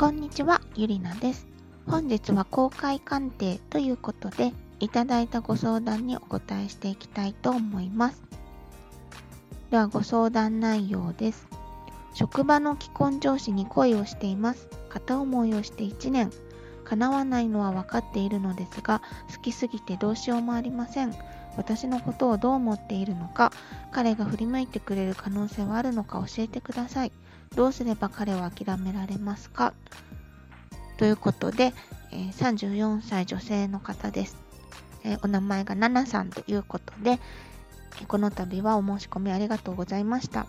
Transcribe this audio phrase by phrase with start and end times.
[0.00, 1.46] こんにちは、ゆりなです。
[1.86, 8.22] 本日は公開鑑定ということで、いただいたご相談にお答えしていきたいと思います。
[9.70, 11.46] ではご相談内容です。
[12.14, 14.70] 職場の既婚上司に恋をしています。
[14.88, 16.30] 片思いをして1年。
[16.84, 21.14] 叶わないのは分かっているのですが、好きすぎてどうしようもありません。
[21.58, 23.52] 私のことをどう思っているのか、
[23.92, 27.12] 彼が振り向いてくれる可能性はあるのか教えてください。
[27.56, 29.74] どうすれば彼を諦められますか？
[30.98, 31.72] ということで、
[32.12, 34.36] えー、34歳女性の方です。
[35.22, 37.18] お名前がナナさんということで、
[38.06, 40.46] この度はお申し込みありがとうございました。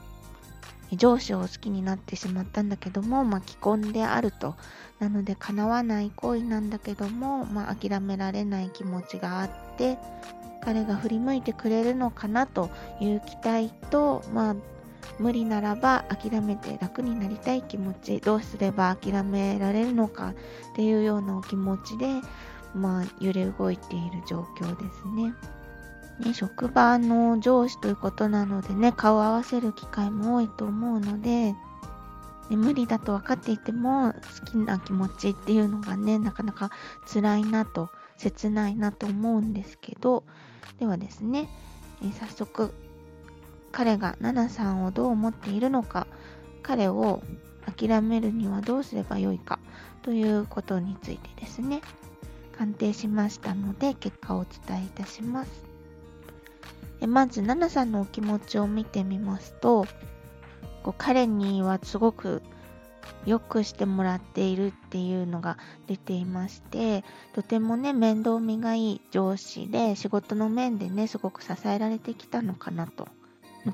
[0.93, 4.55] 上司を好きになってしまったんだけども、まあ、既婚であると。
[4.99, 9.97] なので、叶わない恋なんだけども、まあ、諦められない気持ちがあって、
[10.61, 14.55] 彼が振り向いてくれるのかなという期待と、まあ、
[15.19, 22.07] 無理ならば諦めて楽になりたい気持ちどうすれば諦められるのかっていうようなお気持ちで、
[22.73, 25.33] まあ、揺れ動いている状況ですね。
[26.25, 31.55] ね職場の上司ということなのでね顔を合わせる機会も多いと思うので、ね、
[32.49, 36.69] 無理だと分かっていても好きな気持ちっていうのがねなかなか
[37.11, 40.23] 辛いなと切ないなと思うんですけど
[40.79, 41.47] ではですね、
[42.03, 42.73] え早速
[43.71, 46.07] 彼がナナさんをどう思っているのか
[46.63, 47.21] 彼を
[47.65, 49.59] 諦めるにはどうすればよいか
[50.01, 51.81] ということについてですね
[52.57, 55.71] 鑑定しましたので結果をお伝えいたします。
[57.01, 59.87] えまずナナさんのお気持ちを見てみますと
[60.83, 62.43] こう彼にはすごく
[63.25, 73.07] よくしてもらっているっていうのが出ていましてとてもね面倒見がいい上司で仕事の面でねすごく支えられてきたのかなと。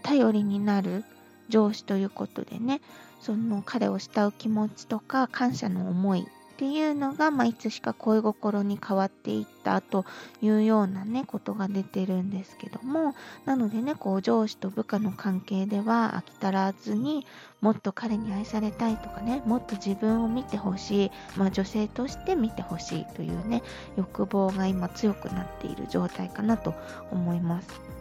[0.01, 1.03] 頼りになる
[1.49, 2.81] 上司ということでね
[3.21, 10.05] その彼を慕う気持ちとか感謝の思いっていうのが、まあ、いつしか恋心に変わっていったと
[10.41, 13.13] いうようなねことが出てるんですけども
[13.45, 17.27] なのでねこう上司と部下の関係では飽き足らずに
[17.61, 23.61] もっと彼に愛されたいとかねもっと自分を見てほしい、まあ、女性として見てほしいというね
[23.95, 26.73] 欲望が今強くなっている状態かなと
[27.11, 27.96] 思います。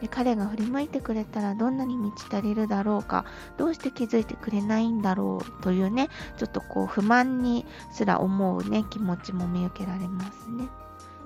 [0.00, 3.24] で彼が振り向いてくれたらどんなに満ち足りるだろうか
[3.56, 10.68] どうして気づいてくれないんだろうというねちょっとこう不満にすら思うね気持ちも見受けられますね。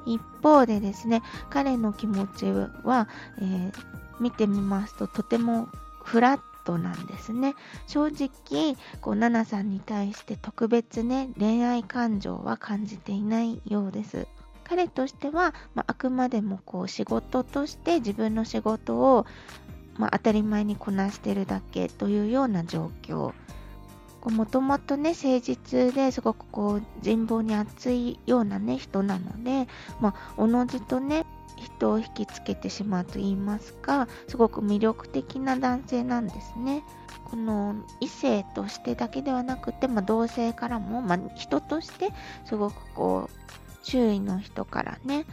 [0.04, 3.72] 一方でですね彼の気持ちは、えー、
[4.20, 5.68] 見てみますととても
[6.02, 7.54] フラットなんですね。
[7.86, 14.26] 正直こうナナさんに対して特別ね恋愛感情は感じていないようです。
[14.62, 19.26] 彼としては、まあ、あくまでもこう仕事として自分の仕事を、
[19.96, 23.32] まあ、当たり前にこなしてるだけというような状況
[24.30, 29.66] もともとね誠実ですごくこう人望に厚いようなね人なので、
[30.00, 36.82] まあ、おのずとね人を引きつけてしまうと言いますかすごく魅力的な男性なんですね。
[37.24, 42.10] この異性としてだけではなくて、まあ、同性からも、まあ、人として
[42.44, 45.26] すごくこう周囲の人からね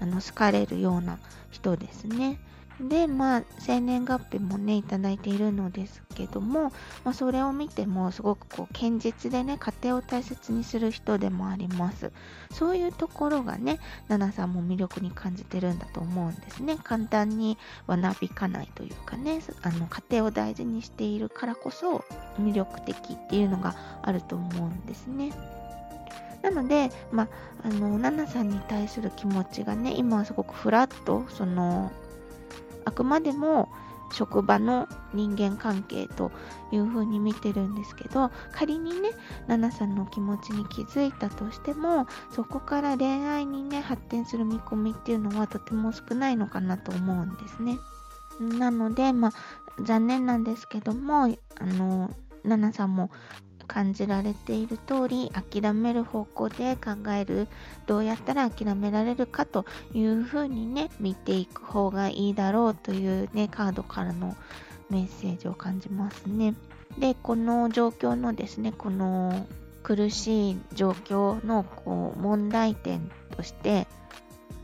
[0.00, 1.18] あの好かれるような
[1.50, 2.38] 人ですね。
[2.80, 6.72] でまあ生年月日もねいただいているのですけども、
[7.04, 12.10] まあ、それを見てもすごくこう堅実でね家庭を大切にする人でもあります。
[12.50, 16.76] そういうところがね奈々さんも魅力に感じてるんだと思うんですね。
[16.82, 22.04] 簡単にはなびかないというかねあの家庭を大事にしているからこそ
[22.40, 25.32] 魅力的っていうのがあると思うんですね。
[26.44, 27.28] なので、まあ、
[27.64, 31.90] あの、ナナさんに対する気持ちがね、今はすごくフラット、その、
[32.84, 33.70] あくまでも
[34.12, 36.30] 職場の人間関係と
[36.70, 39.12] いうふうに見てるんですけど、仮にね、
[39.46, 47.78] ナナさんの気持ちに気づいたとしても、そこから恋愛にね、発展する見込みっていうのはとても少ないのかなと思うんですね。
[48.38, 49.32] なので、まあ、
[49.82, 52.10] 残念なんですけども、あの、
[52.44, 53.10] ナナさんも
[53.64, 57.48] 感じられている通り諦める方向で考える
[57.86, 64.36] どうやったら諦められるかというふうにね見ていく方がいいだろうというねカードからの
[64.90, 66.54] メッセージを感じますね。
[66.98, 69.46] でこの状況のですねこの
[69.82, 73.86] 苦しい状況のこう問題点として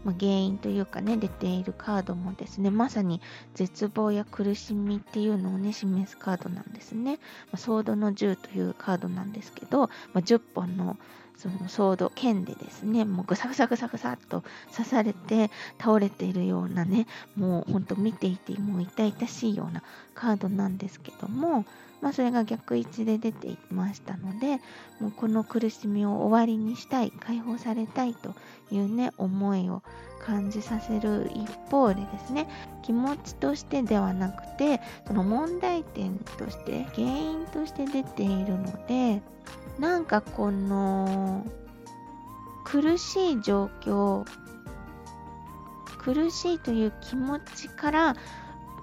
[0.05, 3.20] まあ、原因というかね出ているカードもですねまさに
[3.55, 7.19] 絶望や苦しみっていうのをね示すカードなんですね、ま
[7.55, 10.97] あ、ソードの10というカードなんですけど、まあ、10本の
[11.41, 14.45] そのソード剣でですねもうぐさぐさぐさぐさっと
[14.77, 15.51] 刺されて
[15.81, 19.83] 倒れているようなねもうほんと見ていてもう痛々しいような
[20.15, 21.65] カードなんですけども
[22.01, 24.59] まあ、それが逆位置で出ていましたので
[25.01, 28.35] もうこの苦しみを終わりにしたい解放されたいと
[28.71, 29.83] いうね思いを
[30.25, 32.49] 感じさせる一方でですね
[32.83, 39.23] 気持ちとしてではなくてその問題点として原因として出ているので
[39.81, 41.47] なんかこの
[42.65, 44.27] 苦しい状況
[45.99, 48.17] 苦しいという気持ちから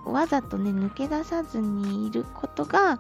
[0.06, 3.00] わざとね抜け出さずにいることが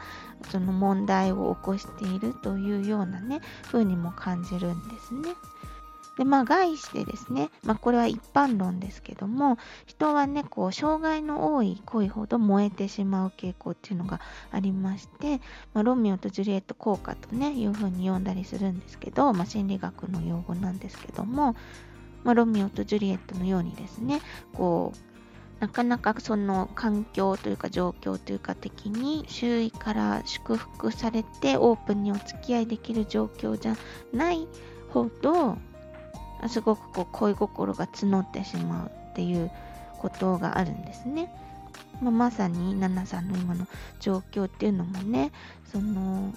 [0.51, 5.29] その問題を起こしているというようなね風にも感じるんですね。
[6.17, 14.19] でまあ概してですね、まあ、これは一般論ですけども人はねこう障害の多い恋ほど燃えてしまう傾向っていうのが
[14.51, 15.39] ありまして、
[15.73, 21.55] まあ、ロミオとジュリエット効果とねいうふうに呼んだりするんですけど、まあ、心理学の用語なんですけども、
[22.23, 24.21] まあ、ロミオとジュリエットのようにですね
[24.53, 25.07] こう
[25.59, 33.75] なかなかその環境というか状況というか的に周囲から祝福されてオープンにお付き合いできる状況じゃ
[34.13, 34.47] ない
[34.89, 35.57] ほど
[36.47, 39.51] すごくこう恋心が募ってしまうっていう
[39.99, 41.33] ことがあるんですね。
[42.01, 43.67] まあ、まさにナナさんの今の
[43.99, 45.31] 状況っていうのもね
[45.71, 46.31] その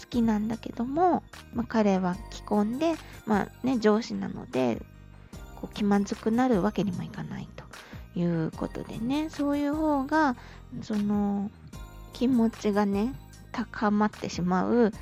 [0.00, 1.22] 好きなんだけども、
[1.54, 4.82] まあ、彼は既婚で、まあね、上司なので
[5.60, 7.64] こう気まずくなるわけにもいかないと。
[8.16, 10.36] いうことでねそういう方が
[10.82, 11.50] その
[12.12, 13.14] 気持ちがね
[13.52, 14.92] 高まってしまう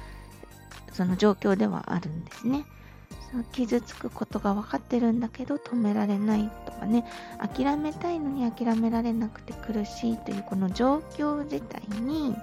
[0.92, 2.64] その状況ではあるんですね。
[3.52, 7.04] 傷つくことが分かってるんだけど止められないとかね
[7.38, 12.34] 諦めたいのに諦められなくて苦しいというこの状況自体に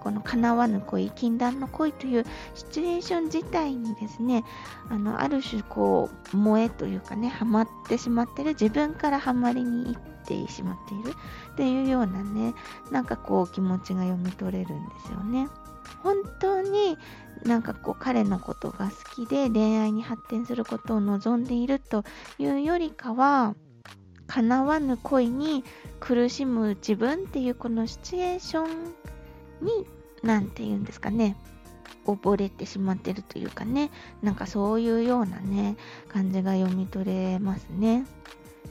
[0.00, 2.24] この叶わぬ恋禁断の恋という
[2.54, 4.44] シチュエーション自体にですね
[4.88, 11.14] あのある種こう萌えというかねハマってしまってる自分からハマりに行ってしまっている
[11.52, 12.54] っていうようなね
[12.90, 15.48] なんかこう気持ちが読み取れるんですよね。
[16.02, 16.98] 本当に
[17.44, 22.04] なんかこう彼のことが好きで恋愛に発展することを望んでいると
[22.38, 23.54] いうよりかは
[24.26, 25.64] 叶わぬ恋に
[26.00, 28.68] 苦しむ自分っていうこのシチュエーション
[29.64, 29.86] に
[30.22, 31.36] 何て言うんですかね
[32.04, 33.90] 溺れてしまってるというかね
[34.22, 35.76] なんかそういうようなね
[36.08, 38.06] 感じが読み取れますね。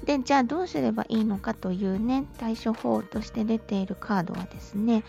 [0.06, 5.04] でじゃあどうすればいいのかというね対処法として出ているカードはですね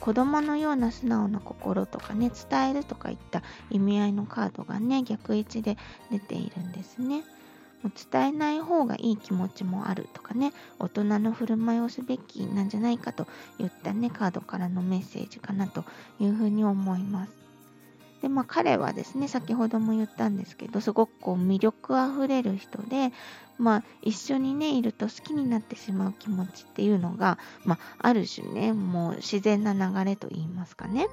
[0.00, 5.76] 子供のような素直な心とかね伝えるとかいった意味合いのカードがね逆位置で
[6.10, 7.24] 出ているんですね。
[8.12, 13.26] 伝えない方がいい気持ちもあるとかね大人の振る舞いをすべきなんじゃないかと
[13.58, 15.84] いったねカードからのメッセージかなと
[16.20, 17.32] いうふうに思います。
[18.22, 23.12] でまあ彼はですね先ほども言ったんですけどすごくこう魅力あふれる人で
[23.62, 31.06] まあ一緒にねいると好きになってしまう気持ちっていうのが、まあ、ある種ねもう自然な流れと言いますかね。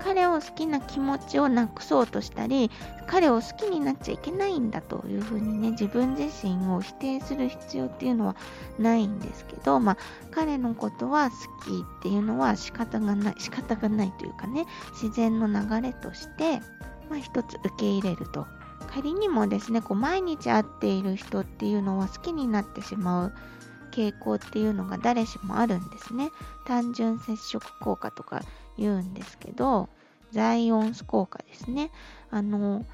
[0.00, 2.70] 彼を好きな気持ちをなくそうとしたり
[3.06, 8.36] 彼を好きになっちゃいけないんだというふうにね自分自身を否定する必要っていうのは
[8.78, 9.96] ないんですけど、まあ、
[10.30, 11.70] 彼のことは好き
[12.00, 16.60] っていうのは仕方がない仕方がないというかね自然の流れとして、
[17.08, 18.46] まあ、一つ受け入れると
[18.84, 23.34] 仮にもですねこう毎日会っている人っていうのは好きになってしまう
[23.92, 26.30] 傾向っていうのが誰しもあるんですね
[26.66, 28.42] 単純接触効果とか
[28.76, 29.88] 言うんですけど、
[30.32, 31.90] ザイオンス効果ですね。
[32.30, 32.84] あの、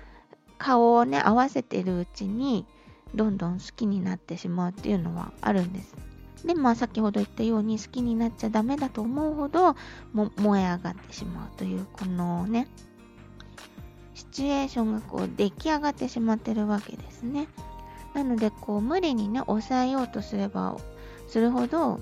[0.58, 2.66] 顔をね、合わせてるうちに、
[3.14, 5.96] どんどん好きになってしまうっていうのはあるんです。
[6.44, 9.74] で、まあ先ほど言ったように好きになっちゃダメだと思うほど
[10.12, 12.68] も燃え上がってしまうという、このね、
[14.20, 17.48] シチュエーションがこう出来上がってしまってるわけですね。
[18.14, 20.76] なので、こう無理にね、抑えようとすれば
[21.26, 22.00] するほど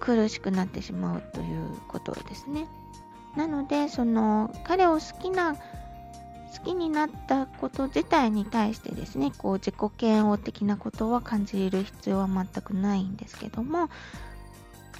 [0.00, 2.68] 苦しくなってしまうということですね。
[3.36, 5.60] なのでその彼を好きな好
[6.64, 13.90] きになったこと自体に対してですねこう自己嫌悪的なことは感じる必要は全くないんですけども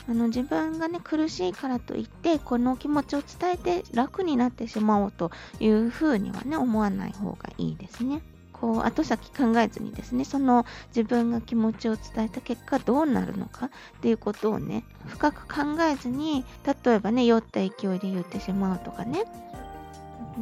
[0.08, 8.22] あの自分がね苦しいからといってこの気持ちを伝えて楽になってしまおうというふうにはね思わない方がいいですね。
[8.60, 13.70] こう後先考えずにですねその自分が気持ちを伝えた結果どうなるのかっ
[14.00, 16.42] ていうことをね深く考えずに
[16.84, 19.24] 例えばね酔った勢いで言ってしまうとかね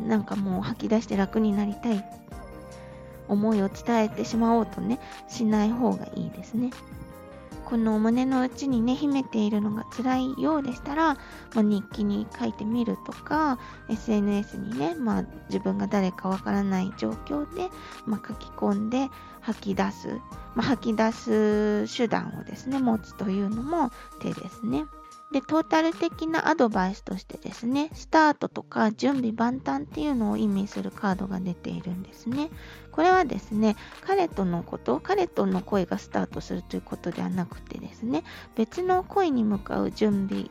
[0.07, 2.05] なんかもう吐き出して楽になりたい
[3.27, 6.71] 思いを伝えてしまおうとねしない方がいいですね
[7.65, 11.21] この胸の内にね秘めているのが辛いようでしたら、ま
[11.57, 17.71] あ、日記に書いてみるとか SNS にね、まあ、自分が誰かわからない状況で、
[18.07, 19.09] まあ、書き込んで
[19.41, 20.21] 吐き出す、
[20.55, 23.91] ま、吐き出す手段をですね持つというのも
[24.21, 24.87] 手ですね。
[25.35, 32.51] で、トータル的なアドバイスとしてですね、スタートとか準備万端っていうのを意味するカードが出ているんですね。
[32.93, 38.23] これはですね、彼とのこと、彼との恋がスタートするということではなくてですね、
[38.55, 40.51] 別の恋に向かう準備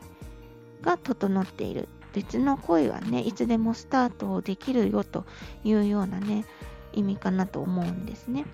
[0.82, 1.88] が整っている。
[2.12, 5.24] 別の恋はね、いつでもスタートできるよと
[5.64, 6.44] いうようなね、
[6.92, 8.44] 意味かなと思うんですね。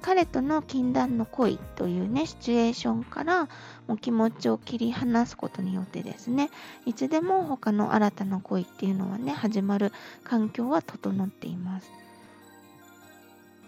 [0.00, 3.48] 彼との禁断の恋というねシチュエーションから
[3.86, 6.50] もう気持ちを切り離すことによってですね
[6.86, 9.92] いつでも他の新たな恋っていうのはね始まる
[10.24, 11.90] 環境は整っています。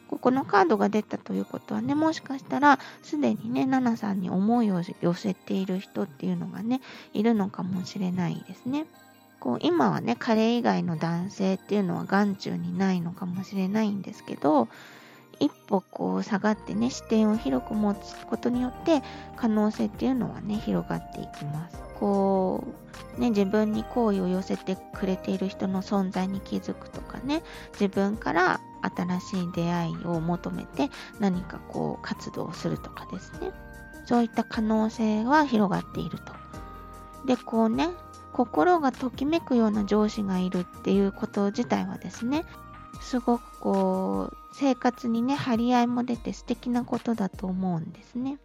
[0.09, 6.81] ここのカードが出たということはねもしかしたらすでにねナナさんに思いを寄せている人っていうのがね
[7.13, 8.87] いるのかもしれないですね。
[9.41, 14.69] こう今はね彼以外の男性っていうのは眼中にないのかもしれないんですけど
[15.41, 19.03] 一歩こう下がってね視点を広く持つことによって
[19.37, 21.79] 可能性っていうのはね広がっていきます。
[21.99, 22.65] こ
[23.17, 33.51] うね自分に好意を寄せてくれている人の存在に気づくとかね自分から新しい出会いを求めて何かこう活動するとかですね
[34.05, 36.35] そういった可能性は広がっていると。
[37.27, 37.89] でこうね
[38.33, 42.45] 心がときめくような上司がいるっていうこと自体はですね
[43.01, 48.39] すごくこう生活にね張り合いも出て素敵なことだと思うんですね。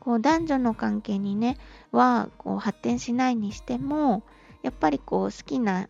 [0.00, 1.58] こう男女の関係にね
[1.92, 4.24] はこう発展しないにしても
[4.62, 5.88] やっぱりこう好きな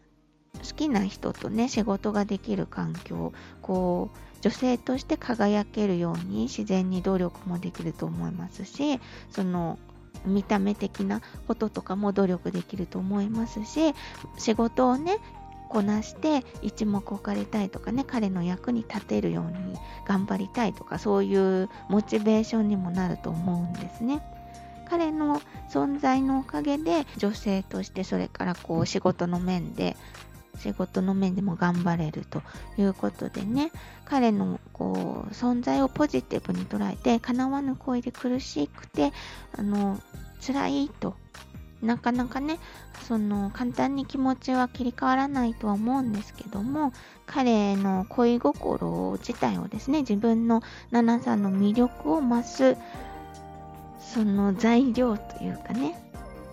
[0.59, 3.33] 好きな人とね仕事ができる環境
[3.63, 9.79] こう女性として輝けるように自然に努力もできると思いますしその
[10.27, 13.95] 見た目的なこととかも努力できると思いますし
[14.37, 15.19] 仕事をね
[15.73, 24.23] こなして一目置かれたいとかね彼の役に立てるように頑張りたいとかそういうモチベーションにもなると思うんですね。
[24.91, 29.97] 彼の存在のおかげで女性としてそれからこう仕事の面で
[30.59, 32.43] 仕事の面でも頑張れると
[32.77, 33.73] いうことでね
[34.05, 39.13] 彼のこう存在をポジティブに捉えて叶わぬ恋で苦しくて
[39.57, 39.99] あの
[40.47, 41.17] 辛いと
[41.83, 42.59] なかなかね
[43.09, 46.93] その簡単に気持ちは切り替わらないとは思うんですけども
[47.27, 52.77] 彼の恋心自体をですね自分のナナさんの魅力を増す
[54.01, 55.99] その材料というかね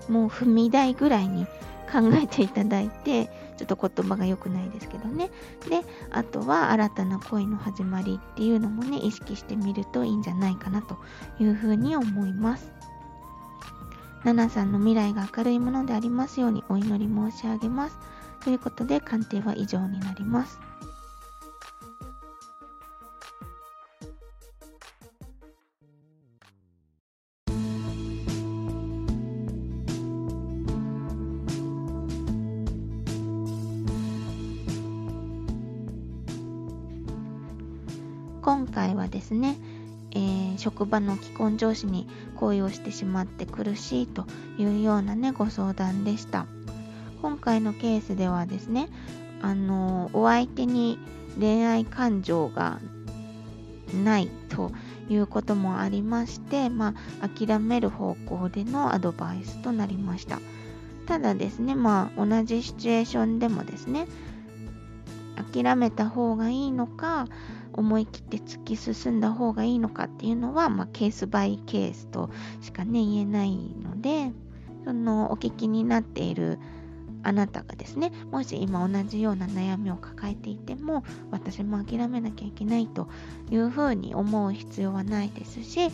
[0.08, 1.46] もう踏み台ぐらいに
[1.92, 3.26] 考えていただいて
[3.58, 5.32] ちょっと言葉が良くないですけどね。
[5.68, 5.82] で
[6.12, 10.98] あとは新たな恋の始まりっていうのもね意識してみるといいんじゃないかなと
[11.40, 12.79] いうふうに思います。
[14.24, 17.98] ナナさんの未来が明るいものでありますようにお祈り申し上げます。
[18.44, 20.60] ということで鑑定は以上になります。
[38.42, 39.56] 今回はですね、
[40.70, 44.28] 職場の既婚上司に恋をしてしまって苦しいと
[44.60, 46.46] いうようなねご相談でした。
[47.24, 48.88] 今回のケースではですね
[49.42, 51.00] あのお相手に
[51.40, 52.80] 恋愛感情が
[54.04, 54.72] ないと
[55.10, 60.40] いうこともありましてまあ諦める方向でのアドバイスとなりました。
[61.08, 64.08] ただですねまあ同じシチュエーションでもですね
[65.52, 67.28] 諦めた方がいいのか
[67.80, 72.30] 思い切って突き進んだ方がいいのかっていうのは、まあ、ケースバイケースと
[72.62, 74.32] しかね言えないので
[74.84, 76.60] そのお聞きになっている
[77.24, 83.08] あなたがですねもし今同じような悩みを抱えていても私も諦めなきゃいけないと
[83.50, 85.90] いうふうに思う必要はないですし、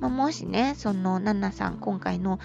[0.00, 2.38] まあ、もしねそのナナさん今回の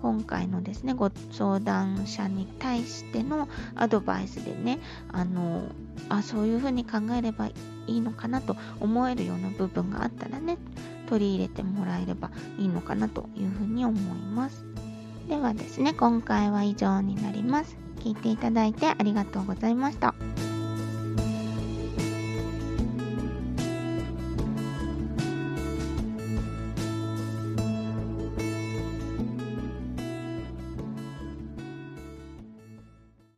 [0.00, 5.62] 今回のですねご相談者に対してのアドバイスでねあの
[6.08, 7.54] あそういうふうに考えればい
[7.86, 10.58] いのかなと思えるような部分があったらね
[11.08, 14.02] 取り入れてもらえればいいのかなというふうに思い
[14.34, 14.64] ます
[15.28, 20.14] ではですね今回は以上になります聞いていただいてありがとうございました。